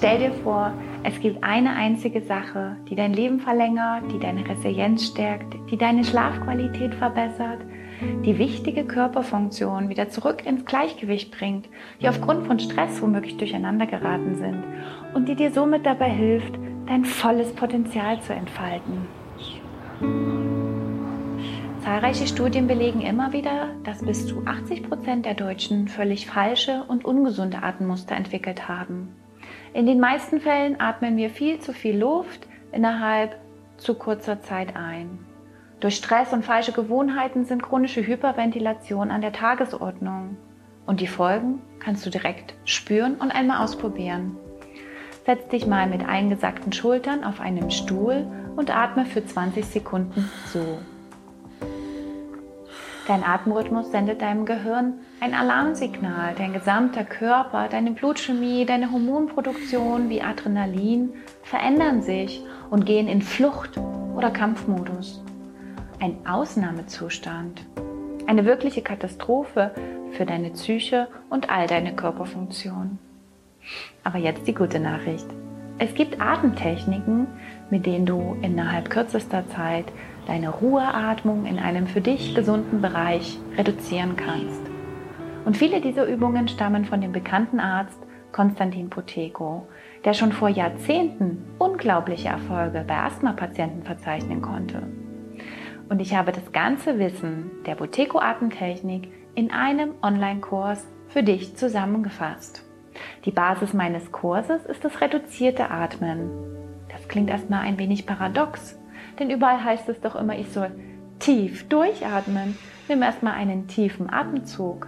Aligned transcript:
Stell 0.00 0.18
dir 0.18 0.32
vor, 0.32 0.72
es 1.02 1.20
gibt 1.20 1.44
eine 1.44 1.76
einzige 1.76 2.22
Sache, 2.22 2.78
die 2.88 2.94
dein 2.94 3.12
Leben 3.12 3.38
verlängert, 3.38 4.10
die 4.10 4.18
deine 4.18 4.48
Resilienz 4.48 5.04
stärkt, 5.08 5.54
die 5.70 5.76
deine 5.76 6.04
Schlafqualität 6.04 6.94
verbessert, 6.94 7.58
die 8.24 8.38
wichtige 8.38 8.86
Körperfunktion 8.86 9.90
wieder 9.90 10.08
zurück 10.08 10.46
ins 10.46 10.64
Gleichgewicht 10.64 11.30
bringt, 11.36 11.68
die 12.00 12.08
aufgrund 12.08 12.46
von 12.46 12.58
Stress 12.58 13.02
womöglich 13.02 13.36
durcheinander 13.36 13.84
geraten 13.84 14.36
sind 14.36 14.64
und 15.12 15.28
die 15.28 15.34
dir 15.34 15.50
somit 15.50 15.84
dabei 15.84 16.08
hilft, 16.08 16.54
dein 16.86 17.04
volles 17.04 17.52
Potenzial 17.52 18.22
zu 18.22 18.32
entfalten. 18.32 19.06
Zahlreiche 21.84 22.26
Studien 22.26 22.66
belegen 22.66 23.02
immer 23.02 23.34
wieder, 23.34 23.68
dass 23.84 24.02
bis 24.02 24.26
zu 24.26 24.46
80 24.46 24.82
Prozent 24.82 25.26
der 25.26 25.34
Deutschen 25.34 25.88
völlig 25.88 26.26
falsche 26.26 26.84
und 26.88 27.04
ungesunde 27.04 27.62
Atemmuster 27.62 28.16
entwickelt 28.16 28.66
haben. 28.66 29.19
In 29.72 29.86
den 29.86 30.00
meisten 30.00 30.40
Fällen 30.40 30.80
atmen 30.80 31.16
wir 31.16 31.30
viel 31.30 31.60
zu 31.60 31.72
viel 31.72 31.96
Luft 31.96 32.46
innerhalb 32.72 33.36
zu 33.76 33.94
kurzer 33.94 34.42
Zeit 34.42 34.74
ein. 34.76 35.18
Durch 35.78 35.96
Stress 35.96 36.32
und 36.32 36.44
falsche 36.44 36.72
Gewohnheiten 36.72 37.44
sind 37.44 37.62
chronische 37.62 38.06
Hyperventilation 38.06 39.10
an 39.10 39.20
der 39.20 39.32
Tagesordnung. 39.32 40.36
Und 40.86 41.00
die 41.00 41.06
Folgen 41.06 41.62
kannst 41.78 42.04
du 42.04 42.10
direkt 42.10 42.54
spüren 42.64 43.14
und 43.14 43.30
einmal 43.30 43.64
ausprobieren. 43.64 44.36
Setz 45.24 45.48
dich 45.48 45.66
mal 45.66 45.86
mit 45.86 46.06
eingesackten 46.06 46.72
Schultern 46.72 47.22
auf 47.22 47.40
einem 47.40 47.70
Stuhl 47.70 48.26
und 48.56 48.74
atme 48.76 49.06
für 49.06 49.24
20 49.24 49.64
Sekunden 49.64 50.28
so. 50.46 50.78
Dein 53.10 53.24
Atemrhythmus 53.24 53.90
sendet 53.90 54.22
deinem 54.22 54.46
Gehirn 54.46 55.00
ein 55.18 55.34
Alarmsignal. 55.34 56.32
Dein 56.38 56.52
gesamter 56.52 57.02
Körper, 57.02 57.66
deine 57.68 57.90
Blutchemie, 57.90 58.64
deine 58.64 58.92
Hormonproduktion 58.92 60.08
wie 60.08 60.22
Adrenalin 60.22 61.14
verändern 61.42 62.02
sich 62.02 62.40
und 62.70 62.86
gehen 62.86 63.08
in 63.08 63.20
Flucht- 63.20 63.80
oder 64.14 64.30
Kampfmodus. 64.30 65.24
Ein 65.98 66.24
Ausnahmezustand. 66.24 67.66
Eine 68.28 68.44
wirkliche 68.44 68.82
Katastrophe 68.82 69.72
für 70.12 70.24
deine 70.24 70.50
Psyche 70.50 71.08
und 71.30 71.50
all 71.50 71.66
deine 71.66 71.96
Körperfunktionen. 71.96 73.00
Aber 74.04 74.18
jetzt 74.18 74.46
die 74.46 74.54
gute 74.54 74.78
Nachricht. 74.78 75.26
Es 75.78 75.94
gibt 75.94 76.20
Atemtechniken, 76.20 77.26
mit 77.70 77.86
denen 77.86 78.06
du 78.06 78.36
innerhalb 78.42 78.90
kürzester 78.90 79.48
Zeit 79.48 79.86
deine 80.26 80.50
Ruheatmung 80.50 81.46
in 81.46 81.58
einem 81.58 81.86
für 81.86 82.00
dich 82.00 82.34
gesunden 82.34 82.80
Bereich 82.80 83.38
reduzieren 83.56 84.16
kannst. 84.16 84.60
Und 85.44 85.56
viele 85.56 85.80
dieser 85.80 86.06
Übungen 86.06 86.48
stammen 86.48 86.84
von 86.84 87.00
dem 87.00 87.12
bekannten 87.12 87.60
Arzt 87.60 87.98
Konstantin 88.32 88.90
Poteko, 88.90 89.66
der 90.04 90.14
schon 90.14 90.32
vor 90.32 90.48
Jahrzehnten 90.48 91.44
unglaubliche 91.58 92.28
Erfolge 92.28 92.84
bei 92.86 92.96
Asthma-Patienten 92.96 93.82
verzeichnen 93.82 94.40
konnte. 94.40 94.82
Und 95.88 96.00
ich 96.00 96.14
habe 96.14 96.30
das 96.30 96.52
ganze 96.52 96.98
Wissen 96.98 97.50
der 97.66 97.74
Boteko-Atemtechnik 97.74 99.08
in 99.34 99.50
einem 99.50 99.94
Online-Kurs 100.02 100.86
für 101.08 101.22
dich 101.22 101.56
zusammengefasst. 101.56 102.64
Die 103.24 103.32
Basis 103.32 103.72
meines 103.74 104.12
Kurses 104.12 104.64
ist 104.66 104.84
das 104.84 105.00
reduzierte 105.00 105.70
Atmen. 105.70 106.59
Klingt 107.10 107.28
erstmal 107.28 107.62
ein 107.62 107.76
wenig 107.76 108.06
paradox, 108.06 108.78
denn 109.18 109.30
überall 109.30 109.64
heißt 109.64 109.88
es 109.88 110.00
doch 110.00 110.14
immer, 110.14 110.38
ich 110.38 110.48
soll 110.52 110.70
tief 111.18 111.68
durchatmen. 111.68 112.56
Nimm 112.88 113.02
erstmal 113.02 113.32
einen 113.32 113.66
tiefen 113.66 114.08
Atemzug. 114.08 114.86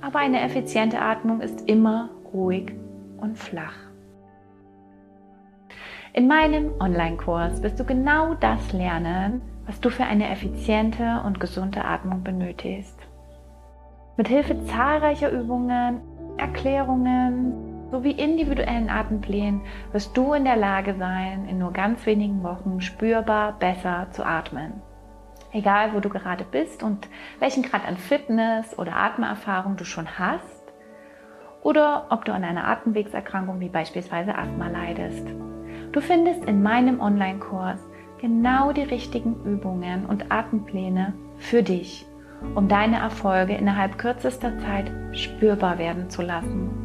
Aber 0.00 0.20
eine 0.20 0.42
effiziente 0.42 1.00
Atmung 1.00 1.40
ist 1.40 1.68
immer 1.68 2.10
ruhig 2.32 2.72
und 3.16 3.36
flach. 3.36 3.74
In 6.12 6.28
meinem 6.28 6.70
Online-Kurs 6.78 7.64
wirst 7.64 7.80
du 7.80 7.84
genau 7.84 8.34
das 8.34 8.72
lernen, 8.72 9.42
was 9.66 9.80
du 9.80 9.90
für 9.90 10.04
eine 10.04 10.30
effiziente 10.30 11.20
und 11.26 11.40
gesunde 11.40 11.84
Atmung 11.84 12.22
benötigst. 12.22 13.00
Mit 14.16 14.28
Hilfe 14.28 14.64
zahlreicher 14.66 15.32
Übungen, 15.32 16.00
Erklärungen, 16.36 17.63
sowie 17.94 18.10
individuellen 18.10 18.90
Atemplänen 18.90 19.60
wirst 19.92 20.16
du 20.16 20.32
in 20.32 20.44
der 20.44 20.56
Lage 20.56 20.96
sein, 20.98 21.46
in 21.48 21.58
nur 21.58 21.72
ganz 21.72 22.04
wenigen 22.06 22.42
Wochen 22.42 22.80
spürbar 22.80 23.52
besser 23.60 24.08
zu 24.10 24.26
atmen. 24.26 24.82
Egal, 25.52 25.94
wo 25.94 26.00
du 26.00 26.08
gerade 26.08 26.42
bist 26.42 26.82
und 26.82 27.08
welchen 27.38 27.62
Grad 27.62 27.86
an 27.86 27.96
Fitness 27.96 28.76
oder 28.76 28.96
Atmerfahrung 28.96 29.76
du 29.76 29.84
schon 29.84 30.18
hast 30.18 30.64
oder 31.62 32.08
ob 32.10 32.24
du 32.24 32.32
an 32.32 32.42
einer 32.42 32.66
Atemwegserkrankung 32.66 33.60
wie 33.60 33.68
beispielsweise 33.68 34.36
Asthma 34.36 34.66
leidest. 34.66 35.28
Du 35.92 36.00
findest 36.00 36.44
in 36.46 36.64
meinem 36.64 36.98
Online-Kurs 36.98 37.78
genau 38.20 38.72
die 38.72 38.82
richtigen 38.82 39.36
Übungen 39.44 40.06
und 40.06 40.32
Atempläne 40.32 41.14
für 41.36 41.62
dich, 41.62 42.04
um 42.56 42.66
deine 42.66 42.96
Erfolge 42.96 43.54
innerhalb 43.54 43.98
kürzester 43.98 44.58
Zeit 44.58 44.90
spürbar 45.12 45.78
werden 45.78 46.10
zu 46.10 46.22
lassen. 46.22 46.83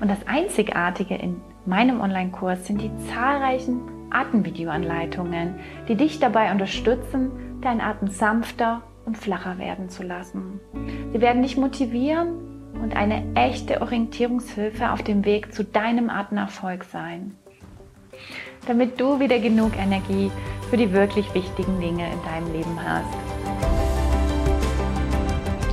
Und 0.00 0.10
das 0.10 0.26
Einzigartige 0.26 1.14
in 1.14 1.40
meinem 1.64 2.00
Online-Kurs 2.00 2.66
sind 2.66 2.80
die 2.80 2.90
zahlreichen 3.12 3.80
Atemvideoanleitungen, 4.10 5.56
die 5.88 5.96
dich 5.96 6.18
dabei 6.18 6.52
unterstützen, 6.52 7.60
deinen 7.60 7.80
Atem 7.80 8.08
sanfter 8.08 8.82
und 9.04 9.16
flacher 9.16 9.58
werden 9.58 9.88
zu 9.88 10.02
lassen. 10.02 10.60
Sie 11.12 11.20
werden 11.20 11.42
dich 11.42 11.56
motivieren 11.56 12.72
und 12.82 12.94
eine 12.96 13.24
echte 13.34 13.80
Orientierungshilfe 13.80 14.90
auf 14.90 15.02
dem 15.02 15.24
Weg 15.24 15.52
zu 15.54 15.64
deinem 15.64 16.10
Atemerfolg 16.10 16.84
sein. 16.84 17.36
Damit 18.66 19.00
du 19.00 19.20
wieder 19.20 19.38
genug 19.38 19.76
Energie 19.78 20.30
für 20.70 20.76
die 20.76 20.92
wirklich 20.92 21.32
wichtigen 21.34 21.80
Dinge 21.80 22.04
in 22.10 22.22
deinem 22.24 22.52
Leben 22.52 22.78
hast. 22.84 23.16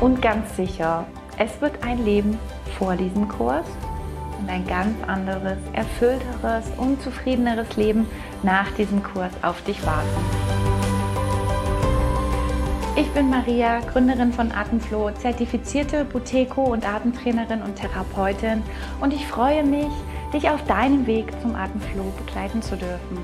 Und 0.00 0.22
ganz 0.22 0.56
sicher, 0.56 1.06
es 1.38 1.60
wird 1.60 1.84
ein 1.84 2.04
Leben 2.04 2.38
vor 2.78 2.96
diesem 2.96 3.28
Kurs 3.28 3.66
und 4.40 4.48
ein 4.50 4.66
ganz 4.66 4.96
anderes, 5.06 5.58
erfüllteres 5.72 6.64
und 6.76 7.00
zufriedeneres 7.02 7.76
Leben 7.76 8.06
nach 8.42 8.70
diesem 8.72 9.02
Kurs 9.02 9.32
auf 9.42 9.62
dich 9.62 9.84
warten. 9.86 10.06
Ich 12.98 13.10
bin 13.10 13.28
Maria, 13.28 13.80
Gründerin 13.80 14.32
von 14.32 14.52
Atemflow, 14.52 15.10
zertifizierte 15.18 16.06
Buteko 16.06 16.64
und 16.64 16.88
Atemtrainerin 16.88 17.62
und 17.62 17.76
Therapeutin 17.76 18.62
und 19.00 19.12
ich 19.12 19.26
freue 19.26 19.64
mich, 19.64 19.92
dich 20.32 20.48
auf 20.48 20.64
deinem 20.64 21.06
Weg 21.06 21.26
zum 21.42 21.54
Atemflow 21.54 22.12
begleiten 22.16 22.62
zu 22.62 22.76
dürfen. 22.76 23.18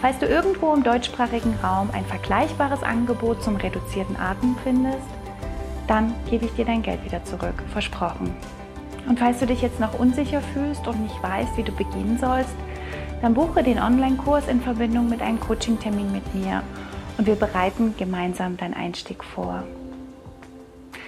Falls 0.00 0.18
du 0.18 0.26
irgendwo 0.26 0.72
im 0.72 0.82
deutschsprachigen 0.82 1.54
Raum 1.62 1.90
ein 1.92 2.04
vergleichbares 2.04 2.82
Angebot 2.82 3.42
zum 3.42 3.56
reduzierten 3.56 4.16
Atem 4.16 4.56
findest, 4.62 5.06
dann 5.86 6.14
gebe 6.28 6.44
ich 6.44 6.52
dir 6.54 6.64
dein 6.64 6.82
Geld 6.82 7.04
wieder 7.04 7.24
zurück, 7.24 7.62
versprochen. 7.72 8.34
Und 9.08 9.18
falls 9.18 9.38
du 9.38 9.46
dich 9.46 9.62
jetzt 9.62 9.80
noch 9.80 9.98
unsicher 9.98 10.40
fühlst 10.40 10.86
und 10.86 11.00
nicht 11.00 11.22
weißt, 11.22 11.56
wie 11.56 11.62
du 11.62 11.72
beginnen 11.72 12.18
sollst, 12.18 12.54
dann 13.22 13.34
buche 13.34 13.62
den 13.62 13.78
Online-Kurs 13.78 14.48
in 14.48 14.60
Verbindung 14.60 15.08
mit 15.08 15.22
einem 15.22 15.40
Coaching-Termin 15.40 16.12
mit 16.12 16.34
mir 16.34 16.62
und 17.18 17.26
wir 17.26 17.36
bereiten 17.36 17.94
gemeinsam 17.96 18.56
deinen 18.56 18.74
Einstieg 18.74 19.24
vor. 19.24 19.64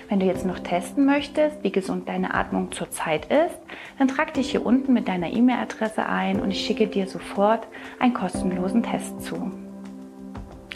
Wenn 0.09 0.21
du 0.21 0.27
jetzt 0.27 0.47
noch 0.47 0.59
testen 0.59 1.05
möchtest, 1.05 1.63
wie 1.63 1.71
gesund 1.71 2.09
deine 2.09 2.33
Atmung 2.33 2.73
zurzeit 2.73 3.27
ist, 3.27 3.59
dann 3.99 4.09
trag 4.09 4.33
dich 4.33 4.53
hier 4.53 4.65
unten 4.65 4.95
mit 4.95 5.07
deiner 5.07 5.31
E-Mail-Adresse 5.31 6.07
ein 6.07 6.41
und 6.41 6.51
ich 6.51 6.65
schicke 6.65 6.87
dir 6.87 7.07
sofort 7.07 7.67
einen 7.99 8.15
kostenlosen 8.15 8.83
Test 8.83 9.21
zu. 9.21 9.53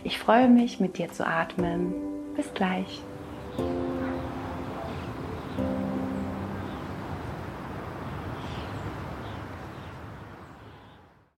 Ich 0.04 0.18
freue 0.18 0.48
mich, 0.48 0.80
mit 0.80 0.98
dir 0.98 1.10
zu 1.10 1.26
atmen. 1.26 1.94
Bis 2.36 2.52
gleich. 2.52 3.00